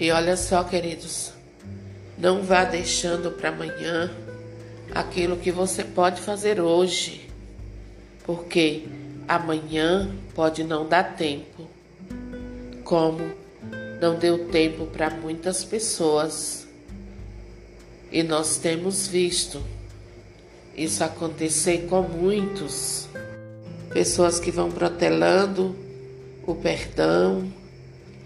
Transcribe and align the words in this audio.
E 0.00 0.10
olha 0.10 0.34
só, 0.34 0.64
queridos, 0.64 1.30
não 2.16 2.42
vá 2.42 2.64
deixando 2.64 3.32
para 3.32 3.50
amanhã 3.50 4.10
aquilo 4.94 5.36
que 5.36 5.52
você 5.52 5.84
pode 5.84 6.22
fazer 6.22 6.58
hoje, 6.58 7.28
porque 8.24 8.84
amanhã 9.28 10.10
pode 10.34 10.64
não 10.64 10.88
dar 10.88 11.16
tempo, 11.16 11.68
como 12.82 13.30
não 14.00 14.14
deu 14.14 14.48
tempo 14.48 14.86
para 14.86 15.10
muitas 15.10 15.66
pessoas. 15.66 16.66
E 18.10 18.22
nós 18.22 18.56
temos 18.56 19.06
visto 19.06 19.62
isso 20.74 21.04
acontecer 21.04 21.86
com 21.90 22.00
muitos. 22.00 23.06
Pessoas 23.92 24.40
que 24.40 24.50
vão 24.50 24.70
protelando 24.70 25.76
o 26.46 26.54
perdão, 26.54 27.59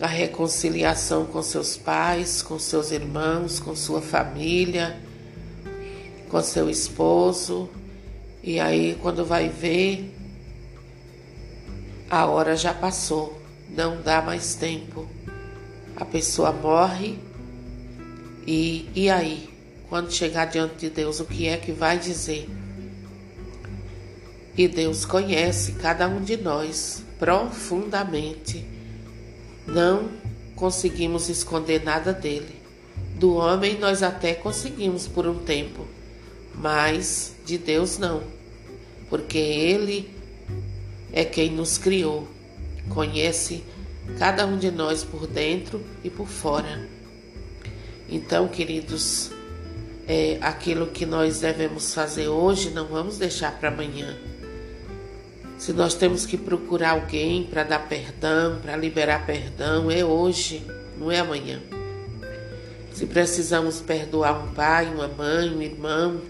a 0.00 0.06
reconciliação 0.06 1.24
com 1.26 1.42
seus 1.42 1.76
pais, 1.76 2.42
com 2.42 2.58
seus 2.58 2.90
irmãos, 2.90 3.58
com 3.58 3.74
sua 3.74 4.02
família, 4.02 4.98
com 6.28 6.42
seu 6.42 6.68
esposo. 6.68 7.68
E 8.42 8.60
aí, 8.60 8.98
quando 9.00 9.24
vai 9.24 9.48
ver, 9.48 10.14
a 12.10 12.26
hora 12.26 12.56
já 12.56 12.74
passou, 12.74 13.40
não 13.70 14.00
dá 14.02 14.20
mais 14.20 14.54
tempo. 14.54 15.08
A 15.96 16.04
pessoa 16.04 16.52
morre 16.52 17.18
e, 18.46 18.88
e 18.94 19.10
aí? 19.10 19.48
Quando 19.88 20.12
chegar 20.12 20.46
diante 20.46 20.76
de 20.76 20.90
Deus, 20.90 21.20
o 21.20 21.24
que 21.24 21.46
é 21.46 21.56
que 21.56 21.72
vai 21.72 21.98
dizer? 21.98 22.48
E 24.58 24.68
Deus 24.68 25.04
conhece 25.04 25.72
cada 25.72 26.08
um 26.08 26.22
de 26.22 26.36
nós 26.36 27.02
profundamente. 27.18 28.75
Não 29.66 30.08
conseguimos 30.54 31.28
esconder 31.28 31.82
nada 31.84 32.12
dele. 32.12 32.54
Do 33.18 33.34
homem 33.34 33.78
nós 33.78 34.02
até 34.02 34.34
conseguimos 34.34 35.06
por 35.08 35.26
um 35.26 35.38
tempo, 35.38 35.86
mas 36.54 37.34
de 37.44 37.58
Deus 37.58 37.98
não, 37.98 38.22
porque 39.08 39.38
ele 39.38 40.10
é 41.12 41.24
quem 41.24 41.50
nos 41.50 41.78
criou, 41.78 42.28
conhece 42.88 43.64
cada 44.18 44.46
um 44.46 44.58
de 44.58 44.70
nós 44.70 45.02
por 45.02 45.26
dentro 45.26 45.82
e 46.04 46.10
por 46.10 46.28
fora. 46.28 46.88
Então, 48.08 48.48
queridos, 48.48 49.30
é, 50.06 50.38
aquilo 50.40 50.86
que 50.86 51.04
nós 51.04 51.40
devemos 51.40 51.92
fazer 51.92 52.28
hoje, 52.28 52.70
não 52.70 52.86
vamos 52.86 53.18
deixar 53.18 53.58
para 53.58 53.68
amanhã. 53.68 54.16
Se 55.58 55.72
nós 55.72 55.94
temos 55.94 56.26
que 56.26 56.36
procurar 56.36 56.90
alguém 56.90 57.44
para 57.44 57.64
dar 57.64 57.88
perdão, 57.88 58.58
para 58.60 58.76
liberar 58.76 59.24
perdão, 59.24 59.90
é 59.90 60.04
hoje, 60.04 60.62
não 60.98 61.10
é 61.10 61.18
amanhã. 61.18 61.62
Se 62.92 63.06
precisamos 63.06 63.80
perdoar 63.80 64.44
um 64.44 64.52
pai, 64.52 64.86
uma 64.86 65.08
mãe, 65.08 65.48
um 65.50 65.62
irmão, 65.62 66.20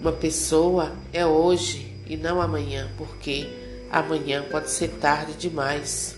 uma 0.00 0.12
pessoa, 0.12 0.92
é 1.12 1.24
hoje 1.24 1.94
e 2.06 2.16
não 2.16 2.40
amanhã, 2.40 2.90
porque 2.96 3.46
amanhã 3.90 4.42
pode 4.50 4.70
ser 4.70 4.88
tarde 4.88 5.34
demais. 5.34 6.16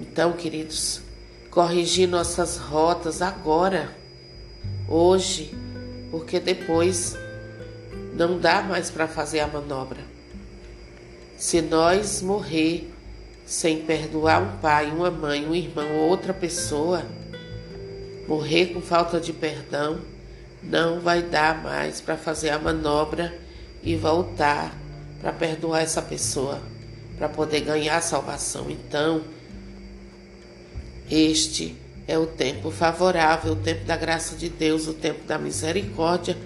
Então, 0.00 0.32
queridos, 0.32 1.00
corrigir 1.50 2.08
nossas 2.08 2.58
rotas 2.58 3.22
agora, 3.22 3.96
hoje, 4.86 5.54
porque 6.10 6.38
depois 6.38 7.16
não 8.14 8.38
dá 8.38 8.62
mais 8.62 8.90
para 8.90 9.08
fazer 9.08 9.40
a 9.40 9.46
manobra. 9.46 10.11
Se 11.42 11.60
nós 11.60 12.22
morrer 12.22 12.88
sem 13.44 13.80
perdoar 13.80 14.40
um 14.40 14.58
pai, 14.58 14.92
uma 14.92 15.10
mãe, 15.10 15.44
um 15.44 15.52
irmão 15.52 15.96
ou 15.96 16.08
outra 16.08 16.32
pessoa, 16.32 17.04
morrer 18.28 18.66
com 18.66 18.80
falta 18.80 19.18
de 19.18 19.32
perdão, 19.32 19.98
não 20.62 21.00
vai 21.00 21.20
dar 21.20 21.60
mais 21.60 22.00
para 22.00 22.16
fazer 22.16 22.50
a 22.50 22.60
manobra 22.60 23.36
e 23.82 23.96
voltar 23.96 24.72
para 25.20 25.32
perdoar 25.32 25.80
essa 25.80 26.00
pessoa, 26.00 26.62
para 27.18 27.28
poder 27.28 27.62
ganhar 27.62 27.96
a 27.96 28.00
salvação. 28.00 28.70
Então, 28.70 29.24
este 31.10 31.76
é 32.06 32.16
o 32.16 32.24
tempo 32.24 32.70
favorável, 32.70 33.54
o 33.54 33.56
tempo 33.56 33.84
da 33.84 33.96
graça 33.96 34.36
de 34.36 34.48
Deus, 34.48 34.86
o 34.86 34.94
tempo 34.94 35.26
da 35.26 35.38
misericórdia, 35.38 36.38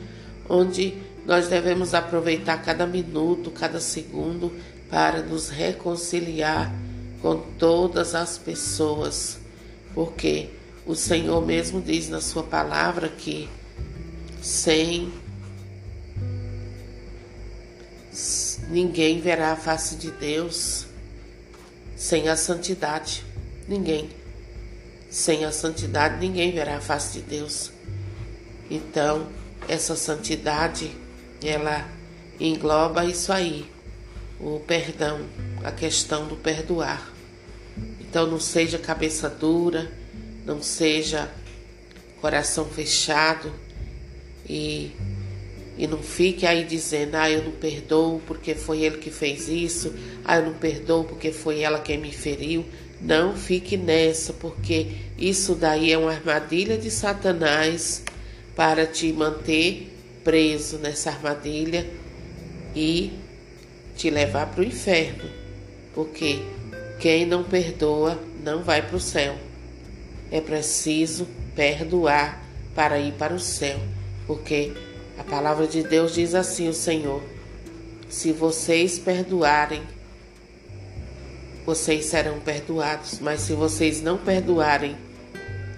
onde 0.49 0.95
nós 1.27 1.49
devemos 1.49 1.93
aproveitar 1.93 2.63
cada 2.63 2.87
minuto, 2.87 3.51
cada 3.51 3.79
segundo 3.79 4.51
para 4.89 5.23
nos 5.23 5.49
reconciliar 5.49 6.73
com 7.21 7.37
todas 7.59 8.15
as 8.15 8.39
pessoas, 8.39 9.39
porque 9.95 10.51
o 10.85 10.95
Senhor 10.95 11.45
mesmo 11.45 11.81
diz 11.81 12.09
na 12.09 12.21
Sua 12.21 12.43
palavra 12.43 13.09
que 13.09 13.49
sem 14.41 15.13
ninguém 18.69 19.21
verá 19.21 19.53
a 19.53 19.57
face 19.57 19.97
de 19.97 20.11
Deus, 20.11 20.87
sem 21.97 22.29
a 22.29 22.37
santidade, 22.37 23.25
ninguém. 23.67 24.11
Sem 25.11 25.45
a 25.45 25.53
santidade 25.53 26.19
ninguém 26.19 26.53
verá 26.53 26.77
a 26.77 26.81
face 26.81 27.15
de 27.15 27.23
Deus. 27.23 27.73
Então, 28.71 29.27
essa 29.69 29.97
santidade, 29.97 30.91
ela 31.43 31.89
engloba 32.39 33.05
isso 33.05 33.33
aí, 33.33 33.69
o 34.41 34.61
perdão, 34.61 35.21
a 35.65 35.73
questão 35.73 36.27
do 36.27 36.37
perdoar. 36.37 37.13
Então, 38.01 38.27
não 38.27 38.41
seja 38.41 38.79
cabeça 38.79 39.29
dura, 39.29 39.91
não 40.45 40.63
seja 40.63 41.31
coração 42.21 42.65
fechado 42.65 43.53
e, 44.49 44.93
e 45.77 45.87
não 45.87 46.03
fique 46.03 46.47
aí 46.47 46.65
dizendo: 46.65 47.17
ah, 47.17 47.31
eu 47.31 47.43
não 47.43 47.53
perdoo 47.53 48.21
porque 48.27 48.55
foi 48.55 48.83
ele 48.83 48.99
que 48.99 49.11
fez 49.11 49.49
isso, 49.49 49.95
ah, 50.25 50.37
eu 50.37 50.47
não 50.47 50.55
perdoo 50.55 51.05
porque 51.05 51.33
foi 51.33 51.61
ela 51.61 51.79
quem 51.79 51.99
me 51.99 52.13
feriu. 52.13 52.65
Não 52.99 53.37
fique 53.37 53.77
nessa, 53.77 54.33
porque 54.33 54.93
isso 55.19 55.55
daí 55.55 55.93
é 55.93 55.99
uma 55.99 56.13
armadilha 56.13 56.79
de 56.79 56.91
Satanás 56.91 58.03
para 58.55 58.87
te 58.87 59.13
manter 59.13 59.93
preso 60.25 60.79
nessa 60.79 61.11
armadilha 61.11 61.87
e 62.75 63.13
te 63.97 64.11
levar 64.11 64.47
para 64.47 64.61
o 64.61 64.65
inferno. 64.65 65.29
Porque 65.95 66.41
quem 67.01 67.27
não 67.27 67.43
perdoa 67.43 68.21
não 68.45 68.63
vai 68.63 68.83
para 68.83 68.97
o 68.97 69.01
céu. 69.01 69.35
É 70.31 70.41
preciso 70.41 71.27
perdoar 71.55 72.45
para 72.75 72.99
ir 72.99 73.13
para 73.13 73.35
o 73.35 73.41
céu. 73.41 73.81
Porque 74.27 74.73
a 75.19 75.25
palavra 75.25 75.67
de 75.67 75.83
Deus 75.83 76.15
diz 76.15 76.35
assim: 76.35 76.69
o 76.69 76.75
Senhor, 76.75 77.23
se 78.09 78.33
vocês 78.33 78.99
perdoarem 78.99 79.83
vocês 81.67 82.05
serão 82.05 82.39
perdoados, 82.39 83.19
mas 83.19 83.41
se 83.41 83.53
vocês 83.53 84.01
não 84.01 84.17
perdoarem, 84.17 84.97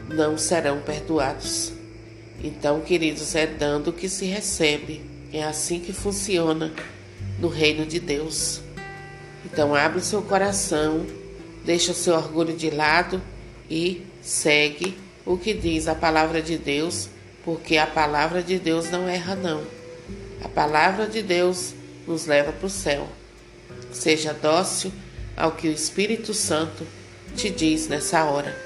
não 0.07 0.37
serão 0.37 0.83
perdoados. 0.83 1.73
Então, 2.45 2.83
queridos, 2.83 3.35
é 3.35 3.47
dando 3.47 3.91
que 3.91 4.07
se 4.07 4.27
recebe. 4.27 5.01
É 5.33 5.43
assim 5.43 5.81
que 5.81 5.95
funciona 5.95 6.75
no 7.39 7.49
reino 7.49 7.87
de 7.87 8.01
Deus. 8.01 8.61
Então, 9.45 9.75
abre 9.75 9.99
o 9.99 10.03
seu 10.03 10.23
coração, 10.23 11.07
deixa 11.65 11.93
o 11.93 11.95
seu 11.95 12.15
orgulho 12.15 12.57
de 12.57 12.71
lado 12.71 13.23
e 13.71 14.03
segue 14.23 14.97
o 15.25 15.37
que 15.37 15.55
diz 15.55 15.89
a 15.89 15.95
palavra 15.95 16.43
de 16.43 16.57
Deus, 16.57 17.09
porque 17.45 17.77
a 17.77 17.87
palavra 17.87 18.43
de 18.43 18.59
Deus 18.59 18.91
não 18.91 19.09
erra, 19.09 19.35
não. 19.35 19.63
A 20.43 20.49
palavra 20.49 21.07
de 21.07 21.23
Deus 21.23 21.75
nos 22.07 22.27
leva 22.27 22.53
para 22.53 22.67
o 22.67 22.71
céu. 22.71 23.09
Seja 23.93 24.33
dócil 24.33 24.93
ao 25.37 25.53
que 25.53 25.69
o 25.69 25.73
Espírito 25.73 26.35
Santo 26.35 26.87
te 27.37 27.51
diz 27.51 27.89
nessa 27.89 28.25
hora 28.25 28.57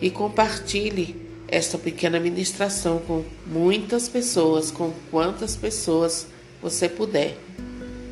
e 0.00 0.10
compartilhe 0.10 1.28
esta 1.48 1.78
pequena 1.78 2.20
ministração 2.20 2.98
com 2.98 3.24
muitas 3.46 4.08
pessoas, 4.08 4.70
com 4.70 4.92
quantas 5.10 5.56
pessoas 5.56 6.26
você 6.62 6.88
puder, 6.88 7.36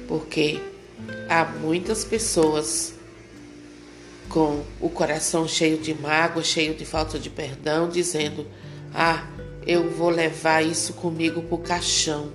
porque 0.09 0.61
há 1.29 1.45
muitas 1.45 2.05
pessoas 2.05 2.95
com 4.29 4.63
o 4.81 4.89
coração 4.89 5.47
cheio 5.47 5.79
de 5.79 5.95
mágoa, 5.95 6.43
cheio 6.43 6.75
de 6.75 6.85
falta 6.85 7.19
de 7.19 7.31
perdão, 7.31 7.89
dizendo: 7.89 8.47
Ah, 8.95 9.27
eu 9.67 9.91
vou 9.91 10.11
levar 10.11 10.63
isso 10.63 10.93
comigo 10.95 11.43
para 11.43 11.55
o 11.55 11.59
caixão. 11.59 12.33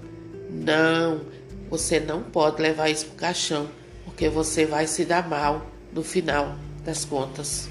Não, 0.49 1.21
você 1.69 1.99
não 1.99 2.21
pode 2.21 2.61
levar 2.61 2.89
isso 2.89 3.05
para 3.05 3.13
o 3.13 3.17
caixão 3.17 3.81
porque 4.21 4.29
você 4.29 4.65
vai 4.65 4.85
se 4.85 5.05
dar 5.05 5.27
mal 5.27 5.65
no 5.91 6.03
final 6.03 6.55
das 6.85 7.05
contas. 7.05 7.69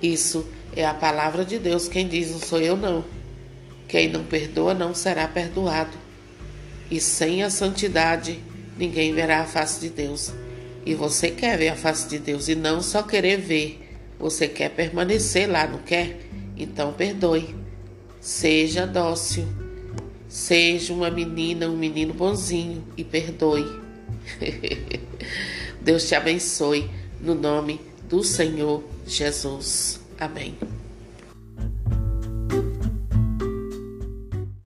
Isso 0.00 0.46
é 0.76 0.86
a 0.86 0.94
palavra 0.94 1.44
de 1.44 1.58
Deus. 1.58 1.88
Quem 1.88 2.06
diz 2.06 2.30
não 2.30 2.38
sou 2.38 2.60
eu, 2.60 2.76
não. 2.76 3.04
Quem 3.88 4.08
não 4.08 4.22
perdoa 4.22 4.72
não 4.72 4.94
será 4.94 5.26
perdoado. 5.26 5.90
E 6.90 7.00
sem 7.00 7.42
a 7.42 7.50
santidade, 7.50 8.40
ninguém 8.76 9.14
verá 9.14 9.42
a 9.42 9.46
face 9.46 9.80
de 9.80 9.90
Deus. 9.90 10.32
E 10.84 10.94
você 10.94 11.30
quer 11.30 11.58
ver 11.58 11.68
a 11.68 11.76
face 11.76 12.08
de 12.08 12.18
Deus 12.18 12.48
e 12.48 12.54
não 12.54 12.82
só 12.82 13.02
querer 13.02 13.38
ver, 13.38 13.86
Você 14.18 14.46
quer 14.46 14.68
permanecer 14.68 15.50
lá, 15.50 15.66
não 15.66 15.78
quer? 15.78 16.20
Então 16.54 16.92
perdoe. 16.92 17.54
Seja 18.20 18.86
dócil. 18.86 19.46
Seja 20.28 20.92
uma 20.92 21.10
menina, 21.10 21.66
um 21.68 21.76
menino 21.76 22.12
bonzinho 22.12 22.84
e 22.98 23.02
perdoe. 23.02 23.64
Deus 25.80 26.06
te 26.06 26.14
abençoe 26.14 26.90
no 27.18 27.34
nome 27.34 27.80
do 28.08 28.22
Senhor 28.22 28.84
Jesus. 29.06 30.00
Amém. 30.18 30.54